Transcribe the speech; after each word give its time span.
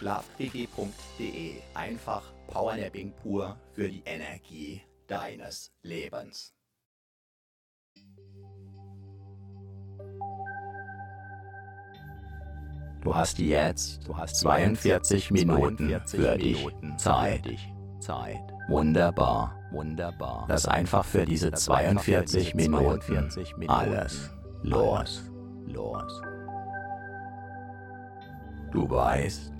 Schlafquickie.de. 0.00 1.56
Einfach 1.74 2.22
Powernapping 2.46 3.12
pur 3.22 3.56
für 3.74 3.86
die 3.86 4.02
Energie 4.06 4.80
deines 5.06 5.70
Lebens. 5.82 6.54
Du 13.02 13.14
hast 13.14 13.38
jetzt, 13.38 14.06
du 14.08 14.16
hast 14.16 14.36
42 14.36 15.30
Minuten 15.30 15.88
42 15.88 16.20
für 16.20 16.38
dich 16.38 16.64
Minuten 16.64 16.98
Zeit. 16.98 17.42
Zeit. 17.98 18.40
Wunderbar, 18.68 19.54
wunderbar. 19.70 20.46
Lass 20.48 20.66
einfach 20.66 21.04
für 21.04 21.26
diese 21.26 21.52
42 21.52 22.54
Minuten, 22.54 23.02
42 23.02 23.56
Minuten 23.58 23.70
alles 23.70 24.30
los, 24.62 25.30
los. 25.66 26.22
Du 28.70 28.88
weißt, 28.88 29.59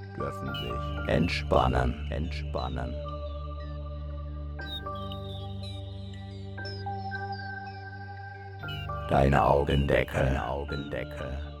dürfen 0.21 0.47
sich 0.53 1.09
entspannen, 1.09 2.07
entspannen. 2.11 2.93
Deine 9.09 9.43
Augendeckel, 9.43 10.21
deine 10.21 10.47
Augendeckel 10.47 11.51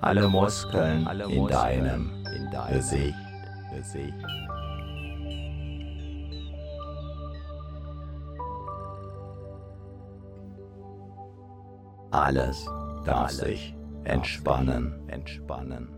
alle 0.00 0.28
Muskeln, 0.28 1.06
alle 1.06 1.28
Muskeln 1.28 1.44
in 1.44 1.48
deinem, 1.48 2.24
in 2.36 2.50
deinem 2.50 2.74
Gesicht. 2.74 3.14
Gesicht. 3.74 4.14
Alles 12.10 12.66
darf 13.04 13.30
sich 13.30 13.74
entspannen, 14.04 15.08
entspannen. 15.08 15.97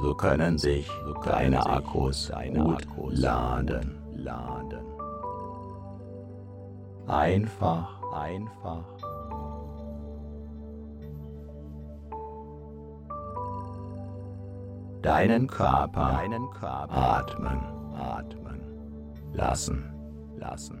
So 0.00 0.14
können 0.14 0.56
sich 0.58 0.88
So 1.04 1.12
können 1.14 1.52
deine 1.52 1.66
Akkus 1.66 2.28
deine 2.28 2.58
gut 2.64 2.82
Akkus 2.86 3.18
laden. 3.18 3.98
laden. 4.16 4.80
Einfach 7.06 8.00
Einfach 8.12 8.84
deinen 15.02 15.46
Körper 15.46 16.12
deinen 16.18 16.50
Körper 16.50 16.90
atmen 16.90 17.60
atmen 17.96 18.60
lassen. 19.32 19.92
lassen. 20.36 20.80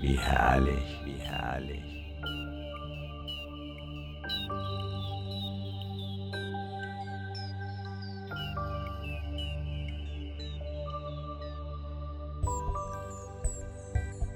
Wie 0.00 0.18
herrlich. 0.18 1.00
Wie 1.04 1.20
herrlich. 1.20 1.84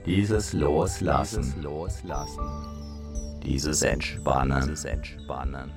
Dieses 0.05 0.53
Loslassen, 0.53 1.43
Dieses 1.43 1.63
Loslassen, 1.63 3.41
dieses 3.43 3.81
Entspannen, 3.81 4.61
dieses 4.61 4.85
Entspannen, 4.85 5.71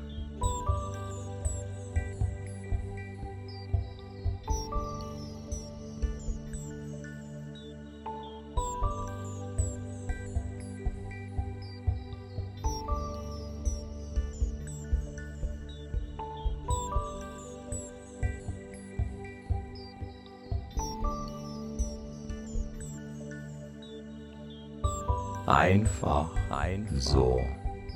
einfach 25.47 26.29
einfach 26.51 26.87
so, 26.99 27.39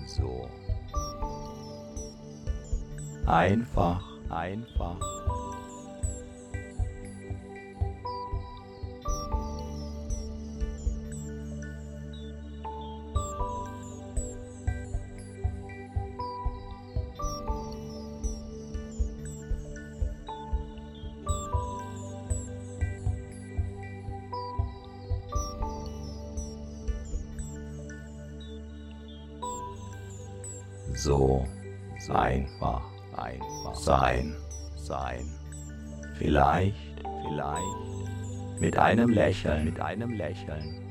so, 0.07 0.47
einfach. 3.27 4.11
Einfach 4.31 4.95
einem 38.91 39.09
Lächeln, 39.09 39.65
mit 39.65 39.79
einem 39.79 40.11
Lächeln. 40.11 40.90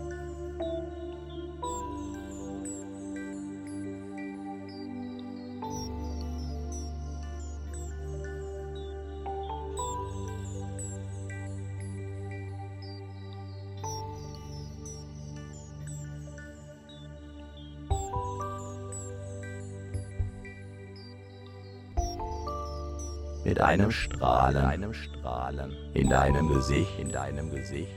mit 23.51 23.59
einem 23.59 23.91
Strahlen, 23.91 24.63
einem 24.63 24.93
Strahlen. 24.93 25.75
In 25.93 26.09
deinem 26.09 26.47
Gesicht, 26.47 26.97
in 26.97 27.11
deinem 27.11 27.51
Gesicht. 27.51 27.91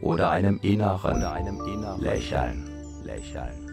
Oder 0.00 0.30
einem 0.30 0.60
inneren, 0.62 1.16
oder 1.16 1.32
einem 1.32 1.60
inneren 1.64 2.00
Lächeln, 2.00 2.70
Lächeln. 3.02 3.64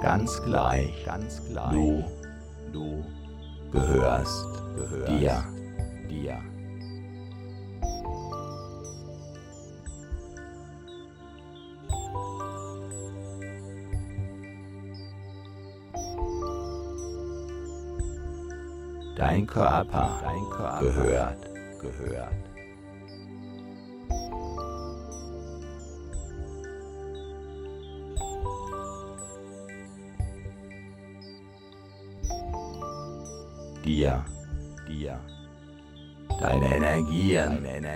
Ganz 0.00 0.42
gleich, 0.42 1.04
ganz 1.04 1.48
gleich. 1.48 1.70
Du, 1.70 2.04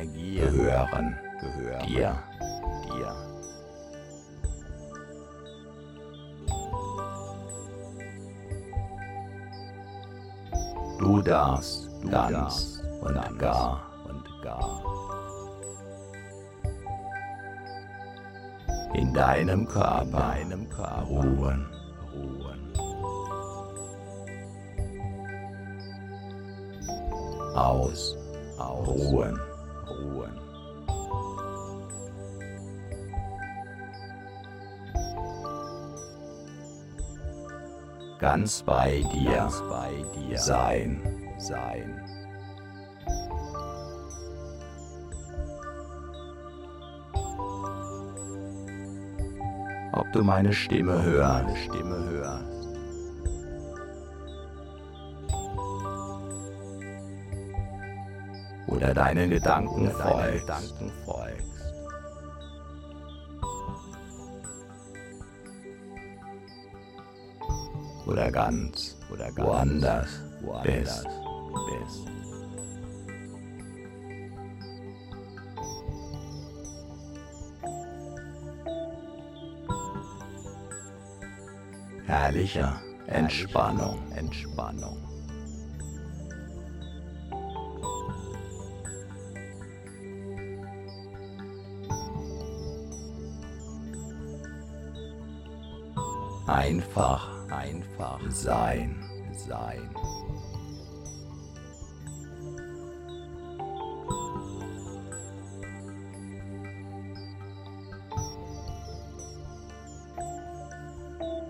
gehören, 0.05 1.17
gehören 1.41 1.87
dir, 1.87 2.19
dir. 2.85 3.17
Du 10.99 11.21
darfst 11.23 11.89
du 12.03 12.09
ganz 12.11 12.33
darfst 12.33 12.83
und 13.01 13.15
ganz 13.15 13.39
gar 13.39 13.91
und 14.09 14.43
gar 14.43 14.83
in 18.95 19.13
deinem 19.13 19.69
Körper, 19.69 20.05
deinem 20.07 20.69
Körper 20.71 21.03
ruhen, 21.09 21.67
ruhen. 22.15 22.73
Aus, 27.55 28.17
aus, 28.59 28.89
ruhen. 28.89 29.39
Ganz 38.27 38.61
bei 38.65 39.05
dir, 39.15 39.37
ganz 39.37 39.63
bei 39.71 39.93
dir 40.17 40.37
sein, 40.37 41.01
sein. 41.39 42.03
Ob 49.93 50.13
du 50.13 50.25
meine 50.25 50.53
Stimme 50.53 51.01
hörst, 51.05 51.57
Stimme 51.57 51.99
hörst. 52.11 52.69
Oder 58.67 58.93
deinen 58.93 59.31
Gedanken 59.31 59.89
folgst. 59.93 60.51
Oder 68.07 68.31
ganz 68.31 68.97
oder 69.11 69.31
ganz 69.33 69.49
woanders, 69.49 70.09
woanders 70.41 71.03
bist. 71.03 71.09
bist. 71.71 72.17
Herrlicher 82.07 82.81
Entspannung, 83.09 84.01
Entspannung. 84.13 85.03
Einfach 96.47 97.36
einfach 97.67 98.21
sein, 98.31 98.97
sein. 99.33 99.91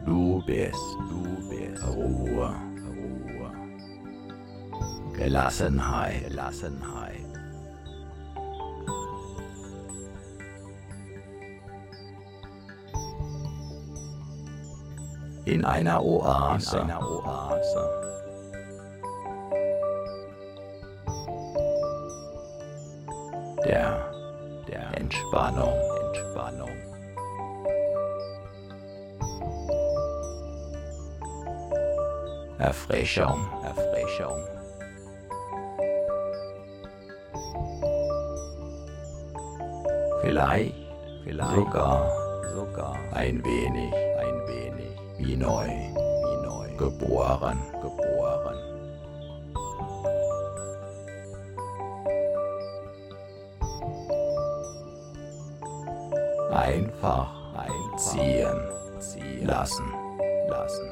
Du 0.04 0.42
bist, 0.46 0.75
du 1.11 1.49
bist 1.49 1.85
Ruhe, 1.87 2.54
Ruhe. 2.87 3.52
Gelassenheit, 5.14 6.28
Gelassenheit. 6.28 7.05
In 15.56 15.64
einer 15.64 16.04
Oase. 16.04 16.76
In 16.76 16.82
einer 16.82 17.00
Oase. 17.00 17.90
Der, 23.64 24.12
der 24.68 25.00
Entspannung, 25.00 25.72
Entspannung. 26.08 26.70
Erfrischung, 32.58 33.48
Erfrischung. 33.64 34.38
Vielleicht, 40.20 40.75
vielleicht 41.25 41.54
sogar, 41.54 42.12
sogar 42.54 42.96
ein 43.14 43.42
wenig 43.42 44.05
wie 45.36 45.42
neu, 45.42 45.66
wie 45.66 46.46
neu, 46.46 46.68
geboren, 46.76 47.58
geboren. 47.82 48.56
Einfach 56.52 57.28
einziehen, 57.54 58.60
ziehen. 58.98 59.46
Lassen, 59.46 59.84
lassen. 60.48 60.90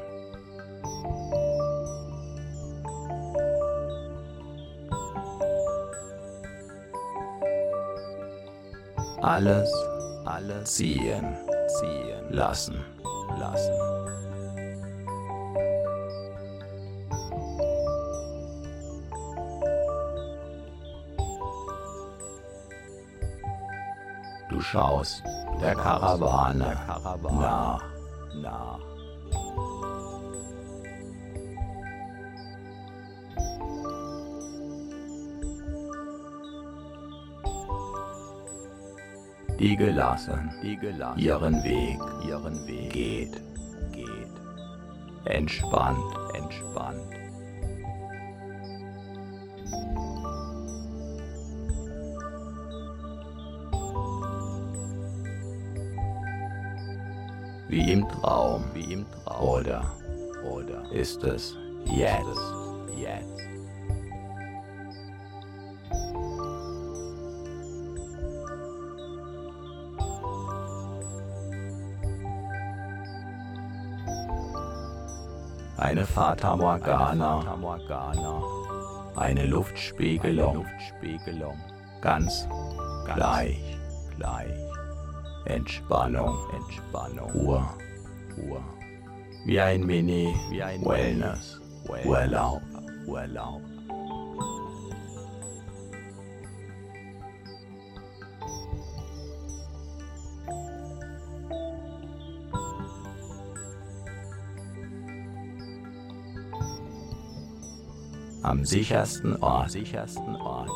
Alles, 9.21 9.73
alles 10.25 10.75
ziehen, 10.75 11.35
ziehen. 11.79 12.29
Lassen, 12.29 12.85
lassen. 13.39 14.04
Schaust 24.75 25.23
der 25.61 25.73
Karawane. 25.73 26.75
Nach, 27.39 27.83
nach. 28.41 28.79
Die 39.57 39.77
gelassen, 39.77 40.51
die 40.61 40.75
gelassen. 40.75 41.19
Ihren 41.19 41.63
Weg, 41.63 41.99
ihren 42.27 42.67
Weg. 42.67 42.91
Geht, 42.91 43.41
geht. 43.93 44.35
Entspannt, 45.23 46.13
entspannt. 46.33 47.24
wie 57.75 57.91
im 57.91 58.07
Traum, 58.07 58.63
wie 58.73 58.93
im 58.93 59.05
Traum. 59.11 59.49
Oder, 59.49 59.83
oder 60.49 60.89
ist 60.93 61.21
es 61.25 61.57
jetzt, 61.83 62.23
jetzt? 62.95 63.35
Eine 75.77 76.05
Fata 76.05 76.55
Morgana, 76.55 77.57
eine 79.17 79.45
Luftspiegelung, 79.47 80.49
eine 80.49 80.63
Luftspiegelung. 80.63 81.59
ganz 81.99 82.47
gleich, 83.13 83.77
gleich. 84.15 84.84
Entspannung, 85.45 86.37
Entspannung, 86.53 87.29
Ruhe, 87.31 87.63
Ruhe, 88.37 88.63
wie 89.45 89.59
ein 89.59 89.85
Mini, 89.85 90.33
wie 90.49 90.63
ein 90.63 90.83
Wellness, 90.83 91.61
Urlaub, 92.03 92.61
Urlaub. 93.05 93.61
am 108.45 108.63
sichersten 108.63 109.35
Ort, 109.41 109.71
sichersten 109.71 110.35
Ort. 110.35 110.69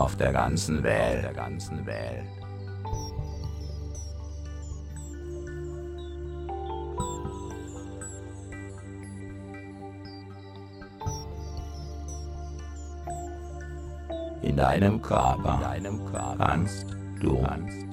Auf 0.00 0.16
der 0.16 0.32
ganzen 0.32 0.82
Welt, 0.82 1.22
der 1.24 1.34
ganzen 1.34 1.84
Welt. 1.84 2.24
In 14.40 14.56
deinem 14.56 15.02
Körper, 15.02 15.56
in 15.56 15.60
deinem 15.60 16.04
Körper 16.06 16.36
kannst 16.38 16.86
du, 17.20 17.42
kannst 17.42 17.89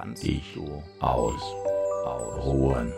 kannst. 0.00 0.22
Dich 0.22 0.54
du 0.54 0.82
aus, 1.00 1.42
aus. 2.04 2.44
Ruhen, 2.44 2.92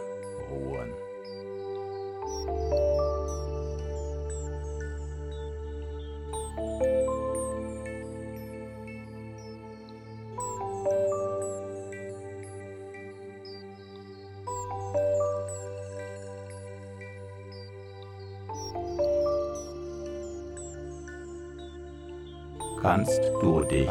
kannst 22.81 23.23
du 23.41 23.61
dich 23.63 23.89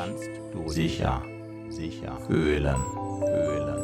sicher 0.67 1.21
sicher 1.71 2.17
fühlen, 2.27 2.75
fühlen. 3.21 3.81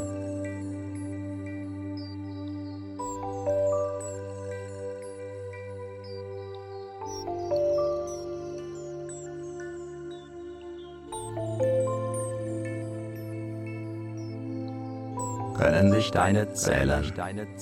Können 15.57 15.91
sich 15.91 16.11
deine 16.11 16.53
Zellen 16.53 17.13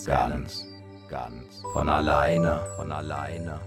ganz, 0.06 0.68
ganz 1.10 1.64
von 1.74 1.90
alleine, 1.90 2.60
von 2.76 2.92
alleine 2.92 3.60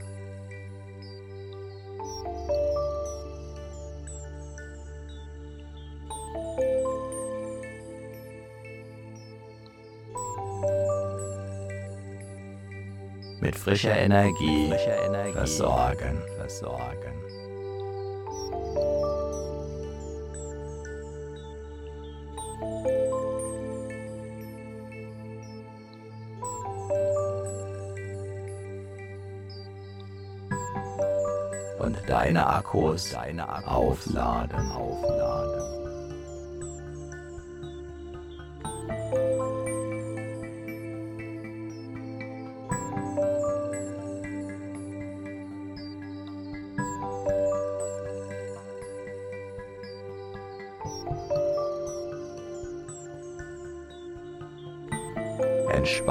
frischer 13.78 13.96
Energie, 13.96 14.68
frischer 14.70 15.06
Energie 15.06 15.32
versorgen, 15.32 16.22
versorgen. 16.36 17.14
Und 31.78 31.96
deine 32.08 32.44
Akkus, 32.44 33.12
deine 33.12 33.48
Akkus 33.48 33.68
aufladen, 33.68 34.72
aufladen. 34.72 35.77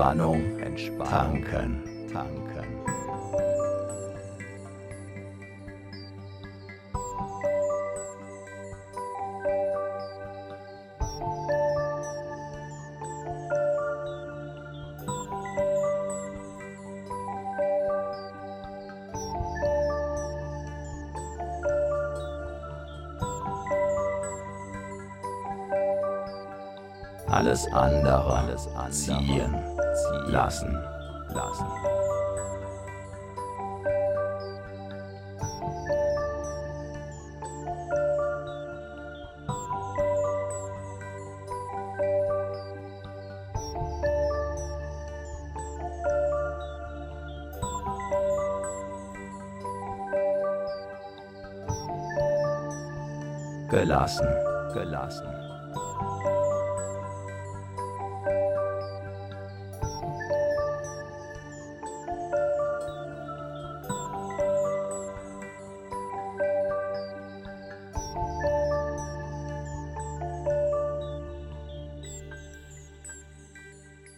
Entspannung, 0.08 0.42
tanken, 1.04 1.84
tanken. 2.14 2.57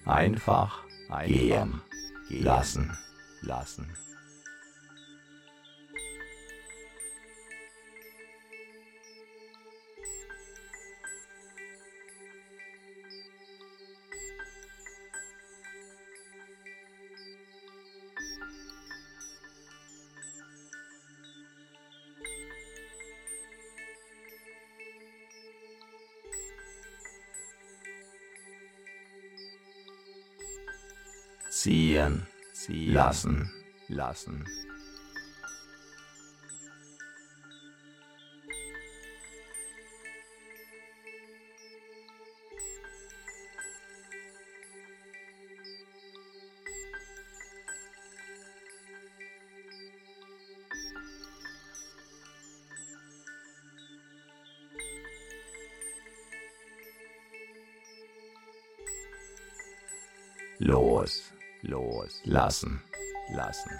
Einfach, 0.09 0.83
gehen, 1.25 1.81
gehen 2.27 2.43
lassen, 2.43 2.97
lassen. 3.41 3.87
Lassen, 33.09 33.49
lassen. 33.87 34.45
los, 60.59 61.31
los, 61.63 62.21
lassen, 62.25 62.79
lassen. 63.29 63.79